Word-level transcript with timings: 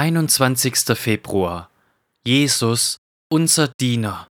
21. 0.00 0.96
Februar 0.96 1.68
Jesus, 2.24 3.00
unser 3.28 3.68
Diener. 3.68 4.28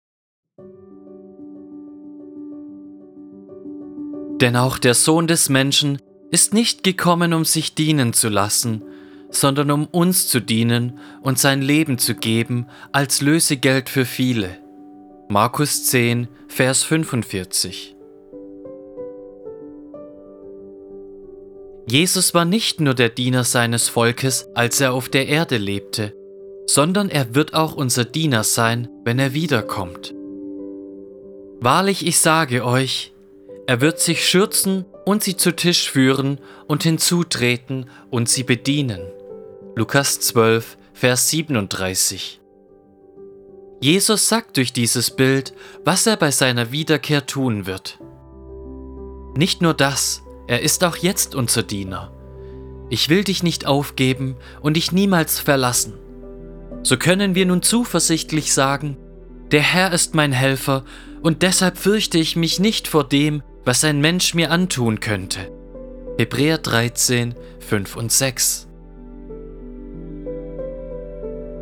Denn 4.39 4.55
auch 4.55 4.77
der 4.77 4.93
Sohn 4.93 5.27
des 5.27 5.49
Menschen 5.49 6.01
ist 6.31 6.53
nicht 6.53 6.85
gekommen, 6.85 7.33
um 7.33 7.43
sich 7.43 7.75
dienen 7.75 8.13
zu 8.13 8.29
lassen, 8.29 8.81
sondern 9.29 9.69
um 9.71 9.87
uns 9.87 10.29
zu 10.29 10.39
dienen 10.39 10.99
und 11.21 11.37
sein 11.37 11.61
Leben 11.61 11.97
zu 11.97 12.15
geben 12.15 12.67
als 12.93 13.19
Lösegeld 13.19 13.89
für 13.89 14.05
viele. 14.05 14.59
Markus 15.27 15.83
10, 15.87 16.29
Vers 16.47 16.83
45. 16.83 17.96
Jesus 21.89 22.33
war 22.33 22.43
nicht 22.43 22.81
nur 22.81 22.93
der 22.95 23.07
Diener 23.07 23.45
seines 23.45 23.87
Volkes, 23.87 24.49
als 24.53 24.81
er 24.81 24.91
auf 24.91 25.07
der 25.07 25.27
Erde 25.27 25.55
lebte, 25.55 26.13
sondern 26.65 27.09
er 27.09 27.33
wird 27.33 27.53
auch 27.53 27.75
unser 27.75 28.03
Diener 28.03 28.43
sein, 28.43 28.89
wenn 29.05 29.19
er 29.19 29.33
wiederkommt. 29.33 30.13
Wahrlich, 31.61 32.05
ich 32.05 32.19
sage 32.19 32.65
euch, 32.65 33.13
er 33.67 33.79
wird 33.79 34.01
sich 34.01 34.27
schürzen 34.27 34.83
und 35.05 35.23
sie 35.23 35.37
zu 35.37 35.55
Tisch 35.55 35.89
führen 35.89 36.41
und 36.67 36.83
hinzutreten 36.83 37.89
und 38.09 38.27
sie 38.27 38.43
bedienen. 38.43 38.99
Lukas 39.75 40.19
12, 40.19 40.77
Vers 40.91 41.29
37. 41.29 42.41
Jesus 43.79 44.27
sagt 44.27 44.57
durch 44.57 44.73
dieses 44.73 45.11
Bild, 45.11 45.53
was 45.85 46.05
er 46.05 46.17
bei 46.17 46.31
seiner 46.31 46.73
Wiederkehr 46.73 47.25
tun 47.25 47.65
wird. 47.65 47.97
Nicht 49.37 49.61
nur 49.61 49.73
das, 49.73 50.23
er 50.47 50.61
ist 50.61 50.83
auch 50.83 50.95
jetzt 50.95 51.35
unser 51.35 51.63
Diener. 51.63 52.11
Ich 52.89 53.09
will 53.09 53.23
dich 53.23 53.43
nicht 53.43 53.65
aufgeben 53.65 54.37
und 54.61 54.75
dich 54.75 54.91
niemals 54.91 55.39
verlassen. 55.39 55.93
So 56.83 56.97
können 56.97 57.35
wir 57.35 57.45
nun 57.45 57.61
zuversichtlich 57.61 58.53
sagen, 58.53 58.97
der 59.51 59.61
Herr 59.61 59.91
ist 59.91 60.15
mein 60.15 60.31
Helfer 60.31 60.83
und 61.21 61.41
deshalb 61.41 61.77
fürchte 61.77 62.17
ich 62.17 62.35
mich 62.35 62.59
nicht 62.59 62.87
vor 62.87 63.03
dem, 63.03 63.43
was 63.65 63.83
ein 63.83 63.99
Mensch 63.99 64.33
mir 64.33 64.51
antun 64.51 65.01
könnte. 65.01 65.51
Hebräer 66.17 66.57
13, 66.57 67.35
5 67.59 67.95
und 67.97 68.11
6. 68.11 68.67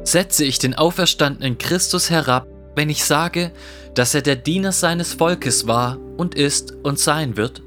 Setze 0.03 0.45
ich 0.45 0.59
den 0.59 0.75
auferstandenen 0.75 1.57
Christus 1.57 2.11
herab, 2.11 2.47
wenn 2.75 2.91
ich 2.91 3.03
sage, 3.03 3.51
dass 3.95 4.13
er 4.13 4.21
der 4.21 4.35
Diener 4.35 4.71
seines 4.71 5.13
Volkes 5.13 5.65
war 5.65 5.97
und 6.17 6.35
ist 6.35 6.73
und 6.83 6.99
sein 6.99 7.38
wird? 7.38 7.64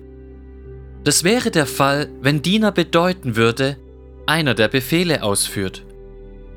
Das 1.05 1.25
wäre 1.25 1.51
der 1.51 1.67
Fall, 1.67 2.09
wenn 2.21 2.43
Diener 2.43 2.73
bedeuten 2.73 3.37
würde, 3.37 3.77
einer 4.27 4.55
der 4.55 4.69
Befehle 4.69 5.23
ausführt. 5.23 5.85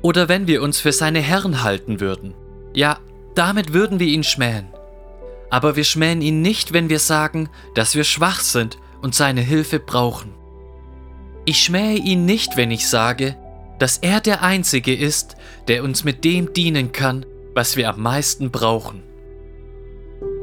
Oder 0.02 0.28
wenn 0.28 0.46
wir 0.46 0.62
uns 0.62 0.80
für 0.80 0.92
seine 0.92 1.20
Herren 1.20 1.62
halten 1.62 2.00
würden. 2.00 2.34
Ja, 2.74 2.98
damit 3.34 3.72
würden 3.72 3.98
wir 4.00 4.08
ihn 4.08 4.24
schmähen. 4.24 4.68
Aber 5.50 5.76
wir 5.76 5.84
schmähen 5.84 6.22
ihn 6.22 6.42
nicht, 6.42 6.72
wenn 6.72 6.88
wir 6.88 6.98
sagen, 6.98 7.48
dass 7.74 7.94
wir 7.94 8.04
schwach 8.04 8.40
sind 8.40 8.78
und 9.00 9.14
seine 9.14 9.42
Hilfe 9.42 9.78
brauchen. 9.78 10.32
Ich 11.44 11.62
schmähe 11.62 11.98
ihn 11.98 12.24
nicht, 12.24 12.56
wenn 12.56 12.70
ich 12.70 12.88
sage, 12.88 13.36
dass 13.78 13.98
er 13.98 14.20
der 14.20 14.42
Einzige 14.42 14.94
ist, 14.94 15.36
der 15.68 15.82
uns 15.82 16.04
mit 16.04 16.24
dem 16.24 16.52
dienen 16.52 16.92
kann, 16.92 17.26
was 17.54 17.76
wir 17.76 17.88
am 17.88 18.00
meisten 18.00 18.50
brauchen. 18.50 19.02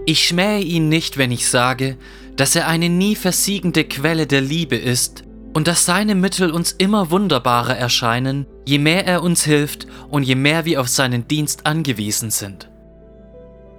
Ich 0.09 0.27
schmähe 0.27 0.61
ihn 0.61 0.89
nicht, 0.89 1.19
wenn 1.19 1.29
ich 1.29 1.47
sage, 1.47 1.95
dass 2.35 2.55
er 2.55 2.67
eine 2.67 2.89
nie 2.89 3.15
versiegende 3.15 3.83
Quelle 3.83 4.25
der 4.25 4.41
Liebe 4.41 4.75
ist 4.75 5.23
und 5.53 5.67
dass 5.67 5.85
seine 5.85 6.15
Mittel 6.15 6.49
uns 6.49 6.71
immer 6.71 7.11
wunderbarer 7.11 7.77
erscheinen, 7.77 8.47
je 8.65 8.79
mehr 8.79 9.05
er 9.05 9.21
uns 9.21 9.43
hilft 9.43 9.85
und 10.09 10.23
je 10.23 10.33
mehr 10.33 10.65
wir 10.65 10.81
auf 10.81 10.87
seinen 10.87 11.27
Dienst 11.27 11.67
angewiesen 11.67 12.31
sind. 12.31 12.71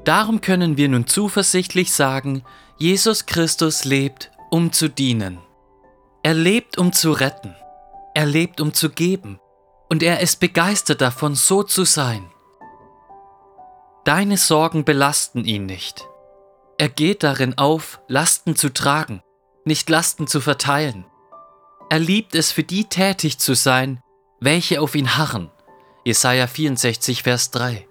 Darum 0.04 0.40
können 0.40 0.76
wir 0.76 0.88
nun 0.88 1.08
zuversichtlich 1.08 1.90
sagen, 1.90 2.44
Jesus 2.78 3.26
Christus 3.26 3.84
lebt, 3.84 4.30
um 4.52 4.72
zu 4.72 4.88
dienen. 4.88 5.38
Er 6.22 6.34
lebt, 6.34 6.78
um 6.78 6.92
zu 6.92 7.10
retten. 7.10 7.56
Er 8.14 8.26
lebt, 8.26 8.60
um 8.60 8.72
zu 8.72 8.90
geben. 8.90 9.40
Und 9.88 10.04
er 10.04 10.20
ist 10.20 10.38
begeistert 10.38 11.00
davon, 11.00 11.34
so 11.34 11.64
zu 11.64 11.84
sein. 11.84 12.22
Deine 14.04 14.36
Sorgen 14.36 14.84
belasten 14.84 15.44
ihn 15.44 15.66
nicht. 15.66 16.06
Er 16.80 16.88
geht 16.88 17.24
darin 17.24 17.58
auf, 17.58 18.00
Lasten 18.08 18.56
zu 18.56 18.70
tragen, 18.72 19.20
nicht 19.66 19.90
Lasten 19.90 20.26
zu 20.26 20.40
verteilen. 20.40 21.04
Er 21.90 21.98
liebt 21.98 22.34
es, 22.34 22.52
für 22.52 22.62
die 22.62 22.86
tätig 22.86 23.38
zu 23.38 23.52
sein, 23.52 24.00
welche 24.40 24.80
auf 24.80 24.94
ihn 24.94 25.18
harren. 25.18 25.50
Jesaja 26.06 26.46
64, 26.46 27.22
Vers 27.22 27.50
3. 27.50 27.86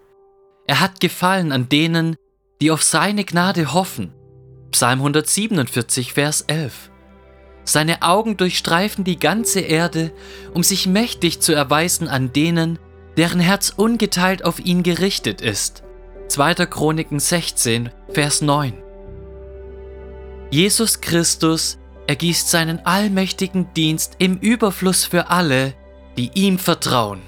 Er 0.66 0.80
hat 0.80 1.02
Gefallen 1.02 1.52
an 1.52 1.70
denen, 1.70 2.16
die 2.64 2.72
auf 2.72 2.82
seine 2.82 3.26
Gnade 3.26 3.74
hoffen. 3.74 4.12
Psalm 4.72 5.02
147, 5.02 6.14
Vers 6.14 6.42
11. 6.48 6.90
Seine 7.66 8.02
Augen 8.02 8.38
durchstreifen 8.38 9.04
die 9.04 9.20
ganze 9.20 9.60
Erde, 9.60 10.12
um 10.56 10.64
sich 10.64 10.88
mächtig 10.88 11.42
zu 11.42 11.54
erweisen 11.54 12.08
an 12.08 12.34
denen, 12.34 12.80
deren 13.18 13.40
Herz 13.40 13.70
ungeteilt 13.70 14.44
auf 14.44 14.60
ihn 14.60 14.82
gerichtet 14.82 15.42
ist. 15.42 15.84
2. 16.30 16.68
Chroniken 16.68 17.20
16, 17.20 17.90
Vers 18.14 18.42
9. 18.42 18.74
Jesus 20.52 21.02
Christus 21.02 21.80
ergießt 22.06 22.52
seinen 22.52 22.86
allmächtigen 22.86 23.74
Dienst 23.74 24.14
im 24.20 24.38
Überfluss 24.38 25.06
für 25.06 25.32
alle, 25.32 25.74
die 26.18 26.30
ihm 26.36 26.60
vertrauen. 26.60 27.22